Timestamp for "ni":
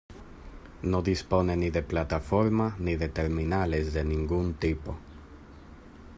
1.63-1.69, 2.79-2.95